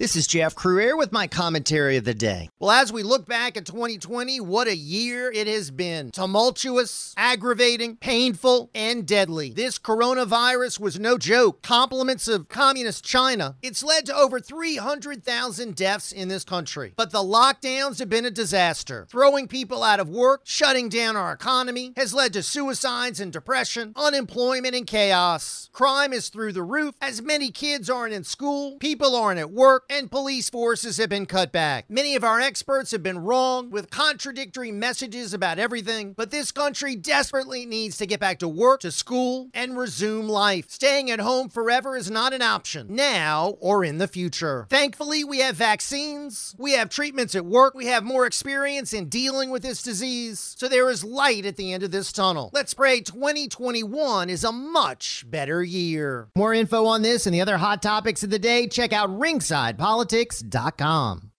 [0.00, 2.48] This is Jeff Crouere with my commentary of the day.
[2.58, 6.10] Well, as we look back at 2020, what a year it has been.
[6.10, 9.50] Tumultuous, aggravating, painful, and deadly.
[9.50, 11.60] This coronavirus was no joke.
[11.60, 13.56] Compliments of communist China.
[13.60, 16.94] It's led to over 300,000 deaths in this country.
[16.96, 19.06] But the lockdowns have been a disaster.
[19.10, 23.92] Throwing people out of work, shutting down our economy, has led to suicides and depression,
[23.96, 25.68] unemployment and chaos.
[25.74, 29.88] Crime is through the roof, as many kids aren't in school, people aren't at work,
[29.90, 31.90] and police forces have been cut back.
[31.90, 36.94] Many of our experts have been wrong with contradictory messages about everything, but this country
[36.94, 40.66] desperately needs to get back to work, to school, and resume life.
[40.70, 44.68] Staying at home forever is not an option, now or in the future.
[44.70, 49.50] Thankfully, we have vaccines, we have treatments at work, we have more experience in dealing
[49.50, 52.50] with this disease, so there is light at the end of this tunnel.
[52.52, 56.28] Let's pray 2021 is a much better year.
[56.36, 59.79] More info on this and the other hot topics of the day, check out Ringside
[59.80, 61.29] politics.com.